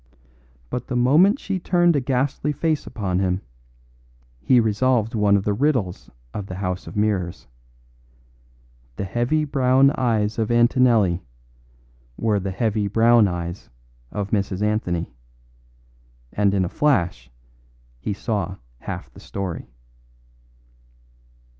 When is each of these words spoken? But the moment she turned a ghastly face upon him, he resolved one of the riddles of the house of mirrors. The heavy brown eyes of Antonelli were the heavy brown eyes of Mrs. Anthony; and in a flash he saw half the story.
But 0.71 0.87
the 0.87 0.95
moment 0.95 1.37
she 1.37 1.59
turned 1.59 1.95
a 1.95 1.99
ghastly 2.01 2.51
face 2.51 2.87
upon 2.87 3.19
him, 3.19 3.41
he 4.39 4.59
resolved 4.59 5.13
one 5.13 5.37
of 5.37 5.43
the 5.43 5.53
riddles 5.53 6.09
of 6.33 6.47
the 6.47 6.55
house 6.55 6.87
of 6.87 6.95
mirrors. 6.97 7.45
The 8.95 9.03
heavy 9.03 9.45
brown 9.45 9.91
eyes 9.91 10.39
of 10.39 10.49
Antonelli 10.49 11.21
were 12.17 12.39
the 12.39 12.49
heavy 12.49 12.87
brown 12.87 13.27
eyes 13.27 13.69
of 14.11 14.31
Mrs. 14.31 14.63
Anthony; 14.63 15.13
and 16.33 16.55
in 16.55 16.65
a 16.65 16.67
flash 16.67 17.29
he 17.99 18.11
saw 18.13 18.55
half 18.79 19.11
the 19.13 19.19
story. 19.19 19.69